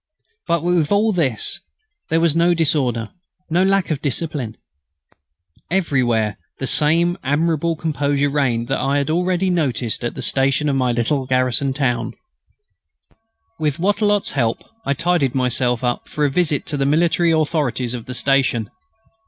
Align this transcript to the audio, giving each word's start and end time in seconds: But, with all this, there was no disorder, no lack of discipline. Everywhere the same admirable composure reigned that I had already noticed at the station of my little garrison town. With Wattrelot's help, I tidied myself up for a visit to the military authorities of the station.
But, 0.47 0.63
with 0.63 0.91
all 0.91 1.11
this, 1.13 1.59
there 2.09 2.19
was 2.19 2.35
no 2.35 2.55
disorder, 2.55 3.09
no 3.51 3.61
lack 3.63 3.91
of 3.91 4.01
discipline. 4.01 4.57
Everywhere 5.69 6.39
the 6.57 6.65
same 6.65 7.19
admirable 7.23 7.75
composure 7.75 8.31
reigned 8.31 8.67
that 8.69 8.79
I 8.79 8.97
had 8.97 9.11
already 9.11 9.51
noticed 9.51 10.03
at 10.03 10.15
the 10.15 10.23
station 10.23 10.67
of 10.69 10.75
my 10.75 10.91
little 10.91 11.27
garrison 11.27 11.71
town. 11.71 12.13
With 13.59 13.77
Wattrelot's 13.77 14.31
help, 14.31 14.63
I 14.87 14.95
tidied 14.95 15.35
myself 15.35 15.83
up 15.83 16.07
for 16.09 16.25
a 16.25 16.31
visit 16.31 16.65
to 16.65 16.77
the 16.77 16.85
military 16.87 17.29
authorities 17.31 17.93
of 17.93 18.05
the 18.05 18.15
station. 18.15 18.71